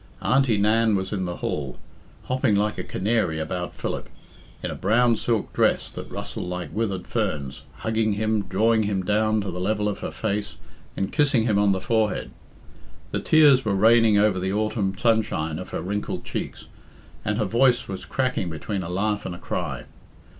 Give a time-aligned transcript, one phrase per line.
[0.23, 1.77] Auntie Nan was in the hall,
[2.23, 4.09] hopping like a canary about Philip,
[4.63, 9.41] in a brown silk dress that rustled like withered ferns, hugging him, drawing him down
[9.41, 10.55] to the level of her face,
[10.97, 12.31] and kissing him on the forehead.
[13.11, 16.65] The tears were raining over the autumn sunshine of her wrinkled cheeks,
[17.23, 19.83] and her voice was cracking between a laugh and a cry.